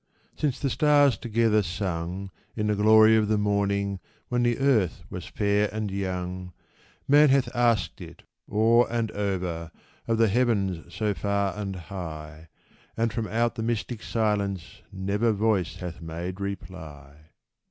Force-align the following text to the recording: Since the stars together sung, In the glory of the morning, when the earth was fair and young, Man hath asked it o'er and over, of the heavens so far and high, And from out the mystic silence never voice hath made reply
Since 0.35 0.59
the 0.59 0.71
stars 0.71 1.15
together 1.15 1.61
sung, 1.61 2.31
In 2.55 2.65
the 2.65 2.73
glory 2.75 3.15
of 3.17 3.27
the 3.27 3.37
morning, 3.37 3.99
when 4.29 4.41
the 4.41 4.57
earth 4.57 5.03
was 5.11 5.27
fair 5.27 5.69
and 5.71 5.91
young, 5.91 6.53
Man 7.07 7.29
hath 7.29 7.55
asked 7.55 8.01
it 8.01 8.23
o'er 8.51 8.87
and 8.91 9.11
over, 9.11 9.69
of 10.07 10.17
the 10.17 10.27
heavens 10.27 10.91
so 10.91 11.13
far 11.13 11.55
and 11.55 11.75
high, 11.75 12.47
And 12.97 13.13
from 13.13 13.27
out 13.27 13.53
the 13.53 13.61
mystic 13.61 14.01
silence 14.01 14.81
never 14.91 15.31
voice 15.33 15.75
hath 15.75 16.01
made 16.01 16.39
reply 16.41 17.17